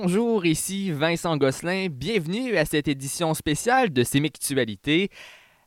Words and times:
Bonjour, 0.00 0.46
ici 0.46 0.92
Vincent 0.92 1.36
Gosselin. 1.36 1.88
Bienvenue 1.90 2.56
à 2.56 2.64
cette 2.64 2.86
édition 2.86 3.34
spéciale 3.34 3.92
de 3.92 4.04
Sémictualité. 4.04 5.10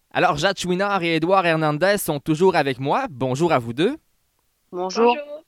Alors, 0.09 0.37
Jade 0.37 0.57
Chouinard 0.57 1.03
et 1.03 1.17
Édouard 1.17 1.45
Hernandez 1.45 1.97
sont 1.97 2.21
toujours 2.21 2.55
avec 2.55 2.79
moi. 2.79 3.07
Bonjour 3.09 3.51
à 3.51 3.59
vous 3.59 3.73
deux. 3.73 3.97
Bonjour. 4.71 5.17
Bonjour. 5.17 5.43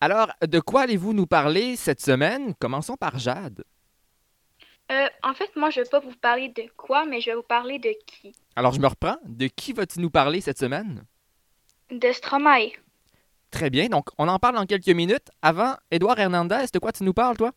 Alors, 0.00 0.28
de 0.40 0.60
quoi 0.60 0.82
allez-vous 0.82 1.14
nous 1.14 1.26
parler 1.26 1.74
cette 1.74 2.00
semaine? 2.00 2.54
Commençons 2.60 2.94
par 2.94 3.18
Jade. 3.18 3.64
Euh, 4.92 5.08
en 5.24 5.34
fait, 5.34 5.50
moi, 5.56 5.70
je 5.70 5.80
vais 5.80 5.88
pas 5.88 5.98
vous 5.98 6.14
parler 6.14 6.48
de 6.48 6.62
quoi, 6.76 7.04
mais 7.04 7.20
je 7.20 7.30
vais 7.30 7.36
vous 7.36 7.42
parler 7.42 7.80
de 7.80 7.92
qui. 8.06 8.32
Alors, 8.54 8.72
je 8.72 8.78
me 8.78 8.86
reprends. 8.86 9.16
De 9.24 9.48
qui 9.48 9.72
vas-tu 9.72 9.98
nous 9.98 10.10
parler 10.10 10.40
cette 10.40 10.58
semaine? 10.60 11.04
De 11.90 12.12
Stromae. 12.12 12.70
Très 13.50 13.68
bien, 13.68 13.88
donc 13.88 14.10
on 14.16 14.28
en 14.28 14.38
parle 14.38 14.54
dans 14.54 14.66
quelques 14.66 14.86
minutes. 14.90 15.28
Avant, 15.42 15.74
Édouard 15.90 16.20
Hernandez, 16.20 16.66
de 16.72 16.78
quoi 16.78 16.92
tu 16.92 17.02
nous 17.02 17.14
parles, 17.14 17.36
toi? 17.36 17.50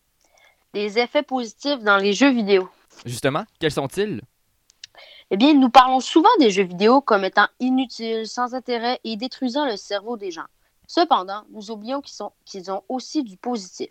Des 0.75 0.99
effets 0.99 1.23
positifs 1.23 1.79
dans 1.79 1.95
les 1.95 2.11
jeux 2.11 2.31
vidéo. 2.31 2.67
Justement, 3.05 3.45
quels 3.61 3.71
sont-ils? 3.71 4.19
Eh 5.31 5.37
bien, 5.37 5.53
nous 5.53 5.69
parlons 5.69 6.01
souvent 6.01 6.27
des 6.37 6.51
jeux 6.51 6.65
vidéo 6.65 6.99
comme 6.99 7.23
étant 7.23 7.47
inutiles, 7.61 8.27
sans 8.27 8.53
intérêt 8.53 8.99
et 9.05 9.15
détruisant 9.15 9.65
le 9.65 9.77
cerveau 9.77 10.17
des 10.17 10.31
gens. 10.31 10.47
Cependant, 10.85 11.43
nous 11.51 11.71
oublions 11.71 12.01
qu'ils 12.43 12.71
ont 12.71 12.83
aussi 12.89 13.23
du 13.23 13.37
positif. 13.37 13.87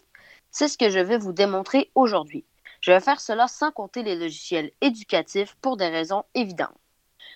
C'est 0.50 0.68
ce 0.68 0.76
que 0.76 0.90
je 0.90 0.98
vais 0.98 1.16
vous 1.16 1.32
démontrer 1.32 1.90
aujourd'hui. 1.94 2.44
Je 2.82 2.92
vais 2.92 3.00
faire 3.00 3.22
cela 3.22 3.48
sans 3.48 3.70
compter 3.70 4.02
les 4.02 4.14
logiciels 4.14 4.70
éducatifs 4.82 5.56
pour 5.62 5.78
des 5.78 5.88
raisons 5.88 6.24
évidentes. 6.34 6.76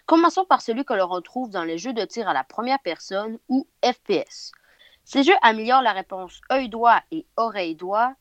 Commençons 0.05 0.45
par 0.45 0.61
celui 0.61 0.85
que 0.85 0.93
l'on 0.93 1.09
retrouve 1.09 1.49
dans 1.49 1.65
les 1.65 1.79
jeux 1.79 1.95
de 1.95 2.05
tir 2.05 2.29
à 2.29 2.35
la 2.35 2.45
première 2.45 2.81
personne 2.81 3.39
ou 3.49 3.67
FPS. 3.83 4.53
Ces 5.07 5.23
jeux 5.23 5.33
améliorent 5.41 5.81
la 5.81 5.95
réponse 5.95 6.43
œil-doigt 6.53 7.01
et 7.13 7.25
oreille-doigt. 7.39 8.13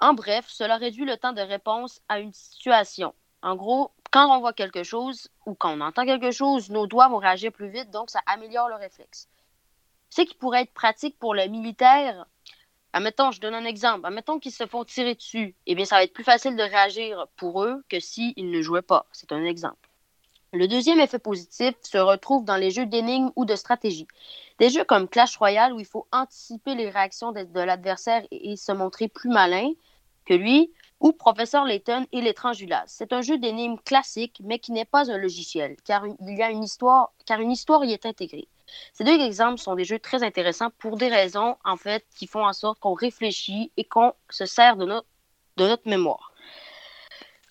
En 0.00 0.14
bref, 0.14 0.46
cela 0.48 0.78
réduit 0.78 1.04
le 1.04 1.18
temps 1.18 1.34
de 1.34 1.42
réponse 1.42 2.00
à 2.08 2.20
une 2.20 2.32
situation. 2.32 3.14
En 3.42 3.54
gros, 3.54 3.92
quand 4.10 4.34
on 4.34 4.40
voit 4.40 4.54
quelque 4.54 4.82
chose 4.82 5.28
ou 5.44 5.54
quand 5.54 5.76
on 5.76 5.80
entend 5.82 6.06
quelque 6.06 6.30
chose, 6.30 6.70
nos 6.70 6.86
doigts 6.86 7.08
vont 7.08 7.18
réagir 7.18 7.52
plus 7.52 7.68
vite, 7.68 7.90
donc 7.90 8.08
ça 8.08 8.20
améliore 8.26 8.68
le 8.68 8.76
réflexe. 8.76 9.28
Ce 10.08 10.22
qui 10.22 10.34
pourrait 10.34 10.62
être 10.62 10.72
pratique 10.72 11.18
pour 11.18 11.34
le 11.34 11.46
militaire, 11.46 12.26
admettons, 12.94 13.30
je 13.30 13.40
donne 13.40 13.54
un 13.54 13.64
exemple, 13.66 14.06
admettons 14.06 14.38
qu'ils 14.38 14.52
se 14.52 14.66
font 14.66 14.84
tirer 14.84 15.14
dessus, 15.14 15.54
eh 15.66 15.74
bien, 15.74 15.84
ça 15.84 15.96
va 15.96 16.02
être 16.02 16.14
plus 16.14 16.24
facile 16.24 16.56
de 16.56 16.62
réagir 16.62 17.26
pour 17.36 17.62
eux 17.62 17.84
que 17.88 18.00
s'ils 18.00 18.50
ne 18.50 18.62
jouaient 18.62 18.82
pas. 18.82 19.06
C'est 19.12 19.32
un 19.32 19.44
exemple. 19.44 19.90
Le 20.52 20.66
deuxième 20.66 20.98
effet 20.98 21.20
positif 21.20 21.74
se 21.82 21.98
retrouve 21.98 22.44
dans 22.44 22.56
les 22.56 22.72
jeux 22.72 22.86
d'énigmes 22.86 23.30
ou 23.36 23.44
de 23.44 23.54
stratégie. 23.54 24.08
Des 24.58 24.68
jeux 24.68 24.82
comme 24.82 25.08
Clash 25.08 25.36
Royale 25.36 25.72
où 25.72 25.78
il 25.78 25.86
faut 25.86 26.08
anticiper 26.10 26.74
les 26.74 26.90
réactions 26.90 27.30
de, 27.30 27.60
l'adversaire 27.60 28.26
et 28.32 28.56
se 28.56 28.72
montrer 28.72 29.06
plus 29.06 29.30
malin 29.30 29.70
lui, 30.36 30.72
ou 31.00 31.12
Professeur 31.12 31.64
Layton 31.64 32.06
et 32.12 32.20
l'étrange. 32.20 32.64
C'est 32.86 33.12
un 33.12 33.22
jeu 33.22 33.38
d'énigmes 33.38 33.78
classique, 33.84 34.40
mais 34.44 34.58
qui 34.58 34.72
n'est 34.72 34.84
pas 34.84 35.10
un 35.10 35.16
logiciel, 35.16 35.76
car 35.84 36.04
il 36.06 36.36
y 36.36 36.42
a 36.42 36.50
une 36.50 36.62
histoire, 36.62 37.12
car 37.26 37.40
une 37.40 37.50
histoire 37.50 37.84
y 37.84 37.92
est 37.92 38.06
intégrée. 38.06 38.48
Ces 38.92 39.04
deux 39.04 39.18
exemples 39.18 39.58
sont 39.58 39.74
des 39.74 39.84
jeux 39.84 39.98
très 39.98 40.22
intéressants 40.22 40.70
pour 40.78 40.96
des 40.96 41.08
raisons, 41.08 41.56
en 41.64 41.76
fait, 41.76 42.04
qui 42.16 42.26
font 42.26 42.46
en 42.46 42.52
sorte 42.52 42.78
qu'on 42.78 42.94
réfléchit 42.94 43.72
et 43.76 43.84
qu'on 43.84 44.12
se 44.28 44.46
sert 44.46 44.76
de 44.76 44.84
notre, 44.84 45.08
de 45.56 45.66
notre 45.66 45.88
mémoire. 45.88 46.32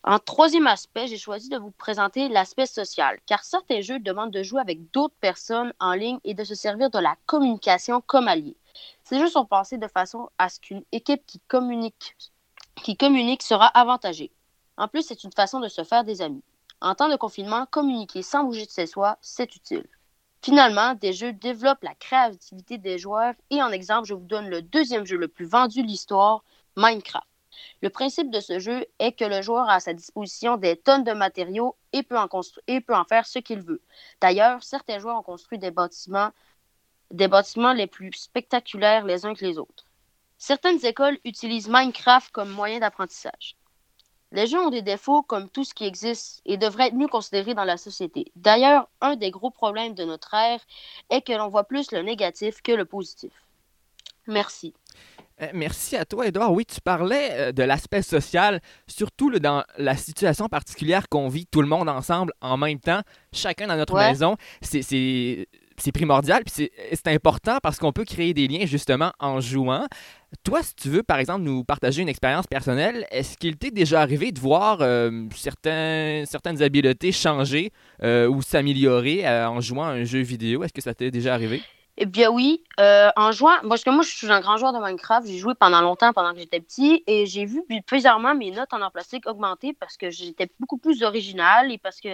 En 0.04 0.18
troisième 0.18 0.68
aspect, 0.68 1.08
j'ai 1.08 1.18
choisi 1.18 1.50
de 1.50 1.58
vous 1.58 1.72
présenter 1.72 2.30
l'aspect 2.30 2.66
social, 2.66 3.20
car 3.26 3.44
certains 3.44 3.82
jeux 3.82 4.00
demandent 4.00 4.32
de 4.32 4.44
jouer 4.44 4.62
avec 4.62 4.90
d'autres 4.92 5.18
personnes 5.20 5.74
en 5.80 5.94
ligne 5.94 6.20
et 6.24 6.34
de 6.34 6.46
se 6.46 6.56
servir 6.56 6.90
de 6.90 7.00
la 7.00 7.18
communication 7.26 8.02
comme 8.02 8.30
allié. 8.30 8.56
Ces 9.04 9.20
jeux 9.20 9.28
sont 9.28 9.46
pensés 9.46 9.78
de 9.78 9.88
façon 9.88 10.30
à 10.38 10.48
ce 10.48 10.62
qu'une 10.62 10.84
équipe 10.94 11.26
qui 11.26 11.42
communique, 11.50 12.16
qui 12.76 12.98
communique 12.98 13.44
sera 13.44 13.68
avantagée. 13.68 14.32
En 14.78 14.88
plus, 14.88 15.04
c'est 15.04 15.24
une 15.24 15.32
façon 15.32 15.60
de 15.60 15.68
se 15.68 15.84
faire 15.84 16.04
des 16.04 16.22
amis. 16.22 16.44
En 16.82 16.96
temps 16.96 17.10
de 17.10 17.18
confinement, 17.18 17.66
communiquer 17.66 18.22
sans 18.22 18.44
bouger 18.46 18.66
de 18.66 18.72
ses 18.72 18.86
soins, 18.86 19.18
c'est 19.22 19.56
utile. 19.56 19.86
Finalement, 20.42 20.94
des 20.94 21.12
jeux 21.12 21.34
développent 21.34 21.84
la 21.84 21.96
créativité 21.96 22.78
des 22.78 22.98
joueurs 22.98 23.34
et 23.50 23.62
en 23.62 23.72
exemple, 23.72 24.08
je 24.08 24.14
vous 24.14 24.26
donne 24.26 24.48
le 24.48 24.62
deuxième 24.62 25.06
jeu 25.06 25.18
le 25.18 25.28
plus 25.28 25.46
vendu 25.46 25.82
de 25.82 25.88
l'histoire, 25.88 26.44
Minecraft. 26.78 27.28
Le 27.82 27.90
principe 27.90 28.32
de 28.32 28.40
ce 28.40 28.60
jeu 28.60 28.86
est 29.00 29.12
que 29.12 29.26
le 29.26 29.42
joueur 29.42 29.68
a 29.70 29.76
à 29.76 29.80
sa 29.82 29.94
disposition 29.94 30.56
des 30.56 30.78
tonnes 30.78 31.04
de 31.04 31.12
matériaux 31.12 31.76
et 31.92 32.04
peut 32.04 32.18
en, 32.18 32.30
et 32.68 32.80
peut 32.80 32.96
en 32.96 33.04
faire 33.04 33.26
ce 33.28 33.40
qu'il 33.40 33.62
veut. 33.62 33.82
D'ailleurs, 34.22 34.64
certains 34.64 35.00
joueurs 35.00 35.18
ont 35.20 35.24
construit 35.24 35.60
des 35.60 35.72
bâtiments, 35.72 36.32
des 37.12 37.28
bâtiments 37.28 37.74
les 37.74 37.88
plus 37.88 38.14
spectaculaires 38.14 39.04
les 39.06 39.26
uns 39.26 39.34
que 39.34 39.44
les 39.44 39.58
autres. 39.58 39.89
Certaines 40.42 40.84
écoles 40.86 41.20
utilisent 41.26 41.68
Minecraft 41.70 42.32
comme 42.32 42.50
moyen 42.50 42.80
d'apprentissage. 42.80 43.56
Les 44.32 44.48
jeux 44.48 44.60
ont 44.60 44.70
des 44.70 44.82
défauts 44.82 45.22
comme 45.22 45.50
tout 45.50 45.64
ce 45.66 45.74
qui 45.74 45.86
existe 45.86 46.42
et 46.46 46.56
devraient 46.58 46.88
être 46.88 46.94
mieux 46.96 47.08
considérés 47.08 47.56
dans 47.56 47.64
la 47.66 47.78
société. 47.78 48.32
D'ailleurs, 48.36 48.88
un 49.02 49.16
des 49.16 49.32
gros 49.32 49.50
problèmes 49.52 49.96
de 49.96 50.06
notre 50.06 50.34
ère 50.34 50.60
est 51.10 51.22
que 51.22 51.34
l'on 51.34 51.50
voit 51.50 51.64
plus 51.66 51.92
le 51.92 52.02
négatif 52.04 52.62
que 52.62 52.72
le 52.72 52.86
positif. 52.86 53.32
Merci. 54.28 54.74
Euh, 55.42 55.48
Merci 55.54 55.96
à 55.98 56.06
toi, 56.06 56.28
Edouard. 56.28 56.54
Oui, 56.54 56.66
tu 56.66 56.80
parlais 56.80 57.30
euh, 57.32 57.52
de 57.52 57.64
l'aspect 57.64 58.02
social, 58.04 58.62
surtout 58.88 59.32
dans 59.40 59.64
la 59.78 59.98
situation 59.98 60.48
particulière 60.48 61.10
qu'on 61.10 61.28
vit 61.28 61.48
tout 61.48 61.62
le 61.62 61.68
monde 61.68 61.90
ensemble 61.90 62.32
en 62.42 62.56
même 62.56 62.80
temps, 62.80 63.02
chacun 63.34 63.68
dans 63.68 63.76
notre 63.78 63.94
Ouais. 63.96 64.10
maison. 64.10 64.38
C'est- 64.62 65.48
primordial, 65.94 66.44
puis 66.44 66.70
c'est 66.94 67.08
important 67.08 67.58
parce 67.64 67.80
qu'on 67.80 67.94
peut 67.94 68.04
créer 68.04 68.34
des 68.34 68.50
liens 68.50 68.66
justement 68.66 69.14
en 69.18 69.40
jouant. 69.40 69.88
Toi, 70.44 70.62
si 70.62 70.76
tu 70.76 70.90
veux, 70.90 71.02
par 71.02 71.18
exemple, 71.18 71.42
nous 71.42 71.64
partager 71.64 72.04
une 72.04 72.10
expérience 72.10 72.46
personnelle, 72.46 73.08
est-ce 73.10 73.36
qu'il 73.36 73.58
t'est 73.58 73.72
déjà 73.72 74.02
arrivé 74.02 74.32
de 74.32 74.40
voir 74.40 74.78
euh, 74.82 75.28
certaines 75.36 76.62
habiletés 76.62 77.12
changer 77.12 77.72
euh, 78.04 78.28
ou 78.28 78.44
s'améliorer 78.44 79.28
euh, 79.28 79.50
en 79.50 79.60
jouant 79.60 79.86
à 79.86 79.92
un 79.94 80.04
jeu 80.04 80.20
vidéo? 80.20 80.64
Est-ce 80.64 80.74
que 80.74 80.82
ça 80.82 80.94
t'est 80.94 81.10
déjà 81.10 81.34
arrivé? 81.34 81.64
Eh 81.98 82.06
bien 82.06 82.30
oui, 82.30 82.64
en 82.78 83.32
jouant, 83.34 83.56
parce 83.68 83.84
que 83.84 83.90
moi 83.90 84.04
je 84.04 84.16
suis 84.16 84.32
un 84.32 84.40
grand 84.40 84.56
joueur 84.56 84.72
de 84.72 84.80
Minecraft, 84.80 85.28
j'ai 85.28 85.38
joué 85.38 85.54
pendant 85.54 85.82
longtemps 85.82 86.14
pendant 86.14 86.32
que 86.32 86.40
j'étais 86.40 86.62
petit 86.62 87.04
et 87.08 87.26
j'ai 87.26 87.44
vu 87.44 87.62
plusieurs 87.86 88.20
mes 88.20 88.52
notes 88.52 88.72
en 88.72 88.82
art 88.82 88.94
plastique 88.94 89.28
augmenter 89.28 89.76
parce 89.78 89.98
que 89.98 90.10
j'étais 90.10 90.50
beaucoup 90.62 90.78
plus 90.78 91.04
original 91.04 91.74
et 91.74 91.78
parce 91.78 92.00
que, 92.00 92.08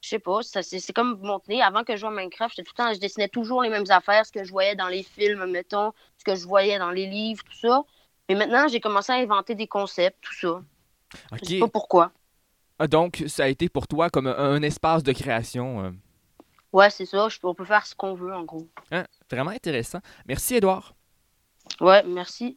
je 0.00 0.08
sais 0.10 0.18
pas, 0.18 0.40
c'est 0.42 0.92
comme 0.92 1.18
mon 1.22 1.40
nez. 1.48 1.60
Avant 1.62 1.82
que 1.84 1.94
je 1.94 2.00
joue 2.00 2.06
à 2.06 2.10
Minecraft, 2.10 2.56
tout 2.56 2.62
le 2.66 2.76
temps, 2.76 2.92
je 2.94 3.00
dessinais 3.00 3.28
toujours 3.28 3.62
les 3.62 3.68
mêmes 3.70 3.90
affaires, 3.90 4.24
ce 4.26 4.32
que 4.32 4.44
je 4.44 4.50
voyais 4.50 4.74
dans 4.76 4.88
les 4.88 5.02
films, 5.02 5.44
mettons, 5.46 5.92
ce 6.18 6.24
que 6.24 6.34
je 6.36 6.46
voyais 6.46 6.78
dans 6.78 6.90
les 6.90 7.06
livres, 7.06 7.42
tout 7.44 7.56
ça. 7.58 7.82
Mais 8.28 8.34
maintenant, 8.34 8.68
j'ai 8.68 8.80
commencé 8.80 9.10
à 9.12 9.16
inventer 9.16 9.54
des 9.54 9.66
concepts, 9.66 10.18
tout 10.22 10.34
ça. 10.34 10.62
Je 11.42 11.44
sais 11.44 11.58
pas 11.60 11.68
pourquoi. 11.68 12.12
Ah, 12.78 12.86
Donc, 12.86 13.24
ça 13.26 13.44
a 13.44 13.48
été 13.48 13.68
pour 13.68 13.88
toi 13.88 14.08
comme 14.10 14.26
un, 14.28 14.36
un 14.38 14.62
espace 14.62 15.02
de 15.02 15.12
création. 15.12 15.84
euh, 15.84 15.90
Ouais, 16.72 16.90
c'est 16.90 17.06
ça, 17.06 17.28
je- 17.28 17.38
on 17.42 17.54
peut 17.54 17.64
faire 17.64 17.86
ce 17.86 17.94
qu'on 17.94 18.14
veut 18.14 18.32
en 18.34 18.44
gros. 18.44 18.68
hein, 18.92 19.04
vraiment 19.30 19.50
intéressant. 19.50 20.00
Merci, 20.26 20.56
Edouard. 20.56 20.94
Ouais, 21.80 22.02
merci. 22.04 22.56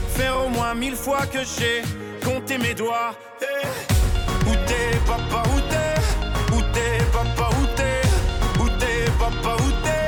faire 0.17 0.35
au 0.45 0.49
moins 0.49 0.73
mille 0.75 0.95
fois 0.95 1.25
que 1.25 1.39
j'ai 1.39 1.81
compté 2.23 2.57
mes 2.57 2.73
doigts. 2.73 3.13
Eh, 3.41 4.49
Où 4.49 4.53
t'es, 4.67 4.97
papa, 5.05 5.43
où 5.55 5.59
t'es? 5.71 6.55
Où 6.55 6.61
t'es, 6.73 6.97
papa, 7.11 7.49
où 7.59 7.65
t'es? 7.77 8.61
Où 8.61 8.67
t'es, 8.79 9.05
papa, 9.19 9.55
où 9.63 9.71
t'es? 9.83 10.07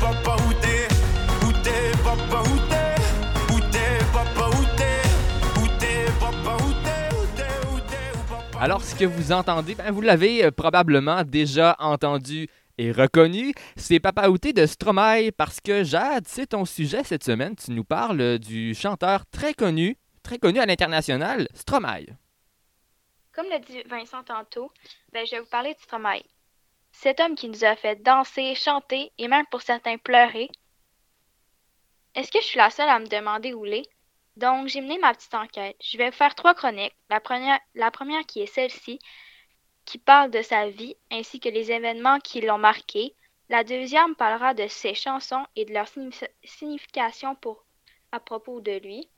Papa, 0.00 0.36
papa 0.36 0.44
Alors, 8.60 8.82
ce 8.82 8.94
que 8.94 9.04
vous 9.04 9.30
entendez, 9.32 9.74
ben, 9.74 9.90
vous 9.90 10.00
l'avez 10.00 10.44
euh, 10.44 10.50
probablement 10.50 11.22
déjà 11.22 11.76
entendu 11.78 12.48
et 12.78 12.92
reconnu, 12.92 13.54
c'est 13.76 14.00
Papa 14.00 14.28
Outé 14.28 14.52
de 14.52 14.66
Stromae 14.66 15.30
parce 15.36 15.60
que 15.60 15.84
Jade, 15.84 16.26
c'est 16.26 16.48
ton 16.48 16.64
sujet 16.64 17.04
cette 17.04 17.24
semaine. 17.24 17.54
Tu 17.56 17.70
nous 17.70 17.84
parles 17.84 18.38
du 18.38 18.74
chanteur 18.74 19.26
très 19.26 19.54
connu, 19.54 19.96
très 20.22 20.38
connu 20.38 20.58
à 20.58 20.66
l'international, 20.66 21.48
Stromae. 21.54 22.06
Comme 23.32 23.48
l'a 23.48 23.58
dit 23.58 23.82
Vincent 23.86 24.22
tantôt, 24.22 24.70
ben, 25.12 25.26
je 25.26 25.32
vais 25.32 25.40
vous 25.40 25.48
parler 25.48 25.74
de 25.74 25.80
Stromae. 25.80 26.22
Cet 26.92 27.20
homme 27.20 27.34
qui 27.34 27.48
nous 27.48 27.64
a 27.64 27.74
fait 27.74 28.02
danser, 28.02 28.54
chanter 28.54 29.10
et 29.18 29.28
même 29.28 29.46
pour 29.50 29.62
certains 29.62 29.98
pleurer. 29.98 30.48
Est-ce 32.14 32.30
que 32.30 32.40
je 32.40 32.46
suis 32.46 32.58
la 32.58 32.70
seule 32.70 32.88
à 32.88 33.00
me 33.00 33.06
demander 33.06 33.52
où 33.54 33.66
il 33.66 33.74
est? 33.74 33.88
Donc, 34.36 34.68
j'ai 34.68 34.80
mené 34.80 34.98
ma 34.98 35.14
petite 35.14 35.34
enquête. 35.34 35.76
Je 35.80 35.98
vais 35.98 36.10
faire 36.12 36.34
trois 36.36 36.54
chroniques. 36.54 36.94
La 37.08 37.20
première 37.20 38.26
qui 38.26 38.42
est 38.42 38.46
celle-ci, 38.46 38.98
qui 39.84 39.98
parle 39.98 40.30
de 40.30 40.42
sa 40.42 40.68
vie 40.68 40.96
ainsi 41.10 41.40
que 41.40 41.48
les 41.48 41.70
événements 41.70 42.20
qui 42.20 42.40
l'ont 42.40 42.58
marqué. 42.58 43.14
La 43.48 43.64
deuxième 43.64 44.14
parlera 44.14 44.54
de 44.54 44.66
ses 44.66 44.94
chansons 44.94 45.44
et 45.56 45.64
de 45.64 45.72
leur 45.72 45.86
signification 46.42 47.34
pour, 47.34 47.64
à 48.12 48.20
propos 48.20 48.60
de 48.60 48.78
lui. 48.78 49.08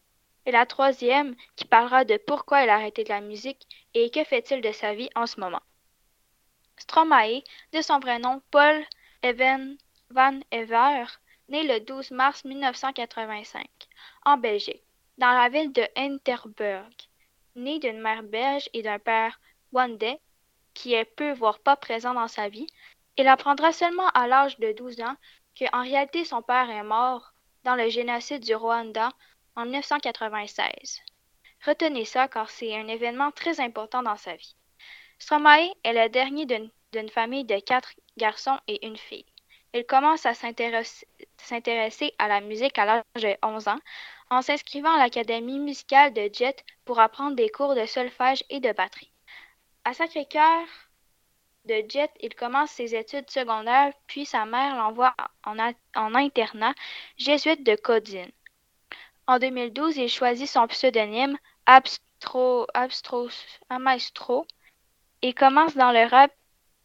Et 0.44 0.52
la 0.52 0.66
troisième 0.66 1.34
qui 1.56 1.64
parlera 1.64 2.04
de 2.04 2.16
pourquoi 2.16 2.62
il 2.62 2.68
a 2.68 2.74
arrêté 2.74 3.04
de 3.04 3.08
la 3.08 3.20
musique 3.20 3.66
et 3.94 4.10
que 4.10 4.24
fait-il 4.24 4.60
de 4.60 4.72
sa 4.72 4.94
vie 4.94 5.10
en 5.14 5.26
ce 5.26 5.40
moment. 5.40 5.62
Stromae, 6.76 7.42
de 7.72 7.80
son 7.80 7.98
vrai 7.98 8.18
nom 8.18 8.42
Paul 8.50 8.84
Even 9.22 9.76
van 10.10 10.40
Ever, 10.50 11.04
né 11.48 11.62
le 11.62 11.80
12 11.80 12.10
mars 12.10 12.44
1985 12.44 13.66
en 14.24 14.36
Belgique, 14.36 14.82
dans 15.18 15.32
la 15.32 15.48
ville 15.48 15.72
de 15.72 15.86
Enterburg. 15.96 16.92
Né 17.54 17.78
d'une 17.78 18.00
mère 18.00 18.22
belge 18.22 18.68
et 18.74 18.82
d'un 18.82 18.98
père 18.98 19.40
rwandais 19.72 20.20
qui 20.76 20.92
est 20.92 21.06
peu 21.06 21.32
voire 21.32 21.58
pas 21.58 21.74
présent 21.74 22.12
dans 22.12 22.28
sa 22.28 22.48
vie, 22.50 22.66
il 23.16 23.26
apprendra 23.28 23.72
seulement 23.72 24.08
à 24.10 24.26
l'âge 24.26 24.58
de 24.58 24.72
12 24.72 25.00
ans 25.00 25.16
qu'en 25.58 25.82
réalité 25.82 26.24
son 26.26 26.42
père 26.42 26.68
est 26.68 26.82
mort 26.82 27.32
dans 27.64 27.74
le 27.74 27.88
génocide 27.88 28.44
du 28.44 28.54
Rwanda 28.54 29.08
en 29.56 29.64
1996. 29.64 31.00
Retenez 31.64 32.04
ça 32.04 32.28
car 32.28 32.50
c'est 32.50 32.76
un 32.76 32.88
événement 32.88 33.30
très 33.30 33.58
important 33.58 34.02
dans 34.02 34.16
sa 34.16 34.36
vie. 34.36 34.54
Stromae 35.18 35.72
est 35.82 35.94
le 35.94 36.10
dernier 36.10 36.44
d'une 36.44 37.08
famille 37.08 37.44
de 37.44 37.58
quatre 37.58 37.94
garçons 38.18 38.58
et 38.68 38.86
une 38.86 38.98
fille. 38.98 39.24
Il 39.72 39.86
commence 39.86 40.26
à 40.26 40.34
s'intéresser 40.34 42.14
à 42.18 42.28
la 42.28 42.42
musique 42.42 42.78
à 42.78 42.84
l'âge 42.84 43.02
de 43.14 43.34
11 43.42 43.68
ans 43.68 43.80
en 44.28 44.42
s'inscrivant 44.42 44.92
à 44.92 44.98
l'académie 44.98 45.58
musicale 45.58 46.12
de 46.12 46.28
Jet 46.30 46.62
pour 46.84 47.00
apprendre 47.00 47.34
des 47.34 47.48
cours 47.48 47.74
de 47.74 47.86
solfège 47.86 48.44
et 48.50 48.60
de 48.60 48.72
batterie. 48.72 49.10
À 49.86 49.94
Sacré-Cœur 49.94 50.66
de 51.66 51.80
Jet, 51.88 52.10
il 52.20 52.34
commence 52.34 52.72
ses 52.72 52.96
études 52.96 53.30
secondaires, 53.30 53.92
puis 54.08 54.26
sa 54.26 54.44
mère 54.44 54.74
l'envoie 54.74 55.14
en, 55.44 55.56
internat 56.16 56.74
jésuite 57.18 57.64
de 57.64 57.76
Codine. 57.76 58.32
En 59.28 59.38
2012, 59.38 59.96
il 59.98 60.08
choisit 60.08 60.48
son 60.48 60.66
pseudonyme 60.66 61.38
Abstro, 61.66 62.66
Maestro 63.78 64.44
et 65.22 65.32
commence 65.32 65.76
dans 65.76 65.92
le 65.92 66.04
rap, 66.08 66.32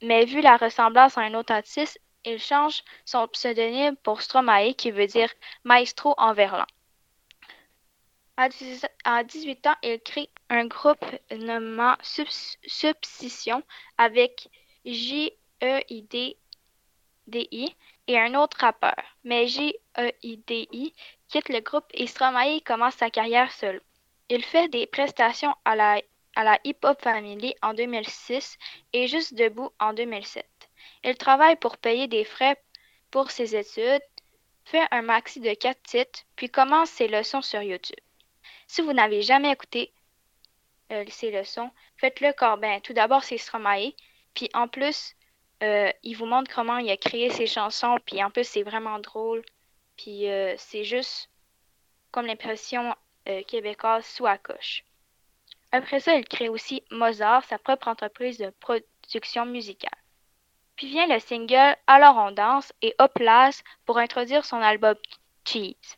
mais 0.03 0.25
vu 0.25 0.41
la 0.41 0.57
ressemblance 0.57 1.17
à 1.17 1.21
un 1.21 1.33
autre 1.33 1.55
il 2.23 2.37
change 2.37 2.83
son 3.05 3.27
pseudonyme 3.29 3.95
pour 4.03 4.21
Stromae, 4.21 4.75
qui 4.75 4.91
veut 4.91 5.07
dire 5.07 5.33
maestro 5.63 6.13
en 6.19 6.33
verlan. 6.33 6.67
À 9.03 9.23
18 9.23 9.67
ans, 9.67 9.75
il 9.83 9.99
crée 9.99 10.27
un 10.49 10.65
groupe 10.65 11.05
nommé 11.29 11.93
Subsission 12.01 13.61
avec 13.99 14.49
J-E-I-D-I 14.83 15.35
et 18.07 18.19
un 18.19 18.33
autre 18.33 18.57
rappeur. 18.57 18.95
Mais 19.23 19.45
J-E-I-D-I 19.45 20.93
quitte 21.27 21.49
le 21.49 21.59
groupe 21.59 21.85
et 21.93 22.07
Stromae 22.07 22.61
commence 22.65 22.95
sa 22.95 23.11
carrière 23.11 23.51
seul. 23.51 23.79
Il 24.27 24.43
fait 24.43 24.69
des 24.69 24.87
prestations 24.87 25.53
à 25.63 25.75
la, 25.75 26.01
à 26.35 26.57
Hip 26.63 26.79
Hop 26.81 26.99
Family 26.99 27.53
en 27.61 27.75
2006 27.75 28.57
et 28.93 29.05
Juste 29.05 29.35
Debout 29.35 29.69
en 29.79 29.93
2007. 29.93 30.47
Il 31.03 31.15
travaille 31.15 31.57
pour 31.57 31.77
payer 31.77 32.07
des 32.07 32.25
frais 32.25 32.59
pour 33.11 33.29
ses 33.29 33.55
études, 33.55 34.01
fait 34.65 34.87
un 34.89 35.03
maxi 35.03 35.41
de 35.41 35.53
quatre 35.53 35.83
titres, 35.83 36.21
puis 36.35 36.49
commence 36.49 36.89
ses 36.89 37.07
leçons 37.07 37.43
sur 37.43 37.61
YouTube. 37.61 37.99
Si 38.71 38.81
vous 38.81 38.93
n'avez 38.93 39.21
jamais 39.21 39.51
écouté 39.51 39.91
euh, 40.93 41.03
ces 41.09 41.29
leçons, 41.29 41.71
faites-le 41.97 42.31
car 42.31 42.57
ben, 42.57 42.79
tout 42.79 42.93
d'abord 42.93 43.21
c'est 43.21 43.37
Stromae, 43.37 43.91
puis 44.33 44.49
en 44.53 44.69
plus 44.69 45.13
euh, 45.61 45.91
il 46.03 46.15
vous 46.15 46.25
montre 46.25 46.49
comment 46.55 46.77
il 46.77 46.89
a 46.89 46.95
créé 46.95 47.29
ses 47.31 47.47
chansons, 47.47 47.97
puis 48.05 48.23
en 48.23 48.31
plus 48.31 48.45
c'est 48.45 48.63
vraiment 48.63 48.99
drôle. 48.99 49.43
Puis 49.97 50.29
euh, 50.29 50.55
c'est 50.57 50.85
juste 50.85 51.29
comme 52.11 52.25
l'impression 52.25 52.95
québécoise 53.45 54.05
sous 54.05 54.25
à 54.25 54.37
coche. 54.37 54.85
Après 55.73 55.99
ça, 55.99 56.15
il 56.15 56.23
crée 56.25 56.47
aussi 56.47 56.81
Mozart, 56.91 57.43
sa 57.43 57.59
propre 57.59 57.89
entreprise 57.89 58.37
de 58.37 58.51
production 58.61 59.45
musicale. 59.45 59.99
Puis 60.77 60.87
vient 60.87 61.07
le 61.07 61.19
single 61.19 61.75
Alors 61.87 62.15
on 62.15 62.31
danse 62.31 62.71
et 62.81 62.95
Hop 62.99 63.19
pour 63.85 63.97
introduire 63.97 64.45
son 64.45 64.61
album 64.61 64.95
Cheese. 65.43 65.97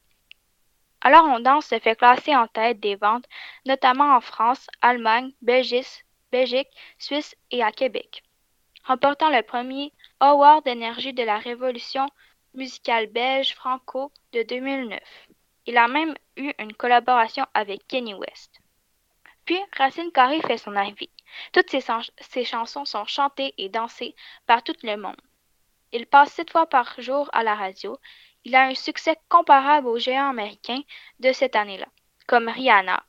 Alors 1.06 1.26
on 1.26 1.42
danse 1.42 1.68
se 1.68 1.80
fait 1.80 1.98
classer 1.98 2.34
en 2.34 2.48
tête 2.48 2.80
des 2.80 2.96
ventes, 2.96 3.26
notamment 3.66 4.16
en 4.16 4.22
France, 4.22 4.68
Allemagne, 4.82 5.34
Belgique, 5.42 6.70
Suisse 6.98 7.36
et 7.52 7.62
à 7.62 7.74
Québec, 7.74 8.24
remportant 8.86 9.30
le 9.30 9.44
premier 9.44 9.92
Award 10.22 10.64
d'énergie 10.64 11.12
de 11.12 11.24
la 11.24 11.38
Révolution 11.38 12.08
musical 12.54 13.08
belge 13.08 13.54
franco 13.54 14.14
de 14.32 14.44
2009. 14.44 15.00
Il 15.66 15.78
a 15.78 15.90
même 15.90 16.16
eu 16.38 16.54
une 16.58 16.74
collaboration 16.74 17.46
avec 17.54 17.86
Kenny 17.88 18.14
West. 18.14 18.62
Puis 19.46 19.60
Racine 19.78 20.12
Carré 20.12 20.40
fait 20.42 20.58
son 20.58 20.76
arrivée. 20.76 21.10
Toutes 21.52 21.70
ses, 21.70 22.46
chansons 22.46 22.86
sont 22.86 23.06
chantées 23.06 23.54
et 23.58 23.68
dansées 23.68 24.16
par 24.46 24.64
tout 24.64 24.76
le 24.84 24.96
monde. 24.96 25.20
Il 25.92 26.06
passe 26.08 26.32
sept 26.34 26.50
fois 26.50 26.68
par 26.68 26.96
jour 27.02 27.30
à 27.34 27.44
la 27.44 27.56
radio. 27.56 28.00
Il 28.46 28.56
a 28.56 28.64
un 28.64 28.76
succès 28.76 29.18
comparable 29.30 29.88
aux 29.88 29.98
géants 29.98 30.30
américains 30.30 30.82
de 31.20 31.32
cette 31.32 31.56
année-là, 31.56 31.88
comme 32.28 32.50
Rihanna. 32.50 33.04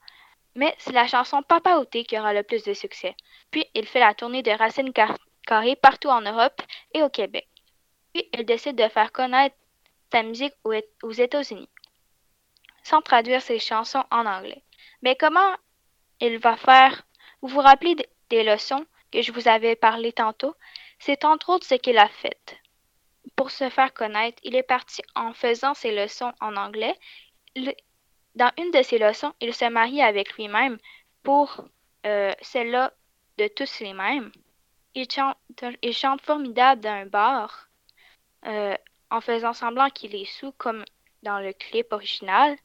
Mais 0.54 0.75
c'est 0.78 0.92
la 0.92 1.08
chanson 1.08 1.42
Papa 1.42 1.78
Outé 1.78 2.04
qui 2.04 2.19
aura 2.19 2.32
le 2.32 2.44
plus 2.44 2.62
de 2.62 2.75
succès. 2.75 3.16
Puis 3.50 3.66
il 3.75 3.86
fait 3.86 3.98
la 4.00 4.14
tournée 4.14 4.42
de 4.42 4.52
Racine 4.52 4.92
Carré 4.92 5.76
partout 5.76 6.08
en 6.08 6.20
Europe 6.20 6.62
et 6.92 7.02
au 7.02 7.08
Québec. 7.08 7.48
Puis 8.12 8.28
il 8.32 8.44
décide 8.44 8.76
de 8.76 8.88
faire 8.88 9.10
connaître 9.10 9.56
sa 10.12 10.22
musique 10.22 10.54
aux 10.64 11.10
États-Unis, 11.10 11.69
sans 12.84 13.02
traduire 13.02 13.42
ses 13.42 13.58
chansons 13.58 14.04
en 14.12 14.26
anglais. 14.26 14.62
Mais 15.02 15.16
comment 15.16 15.56
il 16.20 16.38
va 16.38 16.56
faire? 16.56 17.03
Vous 17.43 17.48
vous 17.48 17.60
rappelez 17.60 17.96
des 18.31 18.44
leçons 18.44 18.86
que 19.10 19.22
je 19.22 19.32
vous 19.32 19.48
avais 19.48 19.74
parlé 19.74 20.12
tantôt? 20.12 20.55
C'est 21.00 21.24
entre 21.24 21.50
autres 21.50 21.67
ce 21.67 21.74
qu'il 21.74 21.98
a 21.98 22.08
fait. 22.08 22.60
Pour 23.36 23.50
se 23.50 23.69
faire 23.69 23.93
connaître, 23.93 24.38
il 24.44 24.55
est 24.56 24.62
parti 24.62 25.03
en 25.14 25.32
faisant 25.32 25.74
ses 25.74 25.93
leçons 25.93 26.32
en 26.41 26.56
anglais. 26.56 26.94
dans 28.34 28.50
une 28.58 28.70
de 28.70 28.82
ses 28.82 28.98
leçons, 28.98 29.32
il 29.41 29.55
se 29.55 29.69
marie 29.69 30.03
avec 30.03 30.34
lui-même 30.34 30.79
pour 31.22 31.64
euh, 32.06 32.32
celle-là 32.41 32.93
de 33.38 33.48
tous 33.48 33.81
les 33.81 33.93
mêmes. 33.94 34.31
Il 34.94 35.10
chante, 35.10 36.20
formidable 36.22 36.81
d'un 36.81 37.06
bar. 37.06 37.69
Euh, 38.46 38.76
en 39.10 39.20
faisant 39.20 39.53
semblant 39.53 39.91
qu'il 39.91 40.14
est 40.14 40.24
sous 40.24 40.53
comme 40.53 40.84
dans 41.22 41.38
le 41.38 41.53
clip 41.53 41.93
original. 41.93 42.56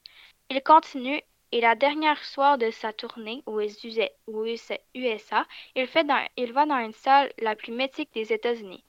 Il 0.50 0.62
continue 0.64 1.22
et 1.52 1.62
la 1.62 1.76
dernière 1.76 2.24
soir 2.24 2.58
de 2.58 2.72
sa 2.72 2.94
tournée 2.94 3.44
aux 3.46 3.62
USA, 3.62 4.10
il, 4.96 5.88
fait 5.88 6.08
il 6.38 6.54
va 6.54 6.66
dans 6.66 6.78
une 6.78 6.94
salle 6.94 7.32
la 7.40 7.56
plus 7.56 7.72
mythique 7.72 8.14
des 8.14 8.34
États-Unis. 8.34 8.84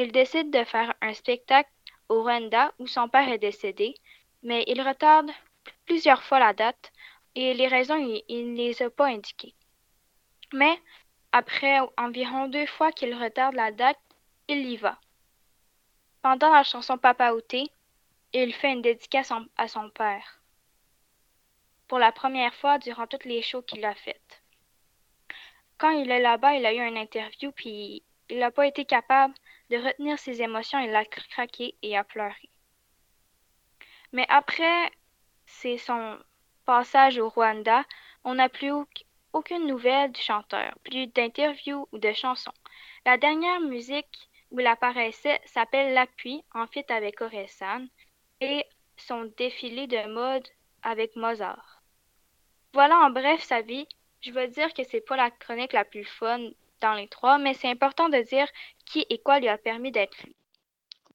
Il 0.00 0.12
décide 0.12 0.52
de 0.52 0.62
faire 0.62 0.94
un 1.00 1.12
spectacle 1.12 1.70
au 2.08 2.22
Rwanda 2.22 2.72
où 2.78 2.86
son 2.86 3.08
père 3.08 3.28
est 3.28 3.38
décédé, 3.38 3.94
mais 4.44 4.62
il 4.68 4.80
retarde 4.80 5.28
plusieurs 5.86 6.22
fois 6.22 6.38
la 6.38 6.52
date 6.52 6.92
et 7.34 7.52
les 7.52 7.66
raisons, 7.66 7.96
il 8.28 8.52
ne 8.52 8.56
les 8.56 8.80
a 8.80 8.90
pas 8.90 9.08
indiquées. 9.08 9.54
Mais 10.52 10.80
après 11.32 11.80
environ 11.96 12.46
deux 12.46 12.66
fois 12.66 12.92
qu'il 12.92 13.12
retarde 13.12 13.56
la 13.56 13.72
date, 13.72 13.98
il 14.46 14.66
y 14.70 14.76
va. 14.76 15.00
Pendant 16.22 16.52
la 16.52 16.62
chanson 16.62 16.96
Papa 16.96 17.32
Outé, 17.32 17.68
il 18.32 18.54
fait 18.54 18.72
une 18.72 18.82
dédicace 18.82 19.32
à 19.56 19.66
son 19.66 19.90
père. 19.90 20.40
Pour 21.88 21.98
la 21.98 22.12
première 22.12 22.54
fois 22.54 22.78
durant 22.78 23.08
toutes 23.08 23.24
les 23.24 23.42
shows 23.42 23.62
qu'il 23.62 23.84
a 23.84 23.94
faites. 23.96 24.42
Quand 25.76 25.90
il 25.90 26.10
est 26.10 26.20
là-bas, 26.20 26.54
il 26.54 26.66
a 26.66 26.72
eu 26.72 26.86
une 26.86 26.96
interview, 26.96 27.50
puis 27.50 28.04
il 28.28 28.38
n'a 28.38 28.52
pas 28.52 28.66
été 28.66 28.84
capable 28.84 29.34
de 29.70 29.76
retenir 29.76 30.18
ses 30.18 30.42
émotions. 30.42 30.78
Il 30.78 30.94
a 30.94 31.04
craqué 31.04 31.74
et 31.82 31.96
a 31.96 32.04
pleuré. 32.04 32.50
Mais 34.12 34.26
après 34.28 34.90
c'est 35.46 35.78
son 35.78 36.18
passage 36.64 37.18
au 37.18 37.28
Rwanda, 37.28 37.84
on 38.24 38.34
n'a 38.34 38.48
plus 38.48 38.72
aucune 39.32 39.66
nouvelle 39.66 40.12
du 40.12 40.20
chanteur, 40.20 40.74
plus 40.84 41.06
d'interviews 41.06 41.88
ou 41.92 41.98
de 41.98 42.12
chansons. 42.12 42.52
La 43.06 43.16
dernière 43.16 43.60
musique 43.60 44.28
où 44.50 44.60
il 44.60 44.66
apparaissait 44.66 45.40
s'appelle 45.46 45.94
L'appui 45.94 46.42
en 46.54 46.66
fit 46.66 46.84
avec 46.88 47.20
Oresan 47.20 47.86
et 48.40 48.64
son 48.96 49.32
défilé 49.36 49.86
de 49.86 50.06
mode 50.12 50.46
avec 50.82 51.16
Mozart. 51.16 51.82
Voilà 52.74 52.98
en 52.98 53.10
bref 53.10 53.42
sa 53.42 53.62
vie. 53.62 53.86
Je 54.20 54.32
veux 54.32 54.48
dire 54.48 54.72
que 54.74 54.84
c'est 54.84 55.00
pas 55.00 55.16
la 55.16 55.30
chronique 55.30 55.72
la 55.72 55.84
plus 55.84 56.04
fun 56.04 56.40
dans 56.80 56.94
les 56.94 57.08
trois, 57.08 57.38
mais 57.38 57.54
c'est 57.54 57.70
important 57.70 58.08
de 58.08 58.18
dire 58.18 58.48
qui 58.90 59.06
et 59.10 59.18
quoi 59.18 59.40
lui 59.40 59.48
a 59.48 59.58
permis 59.58 59.92
d'être 59.92 60.16
lui. 60.24 60.34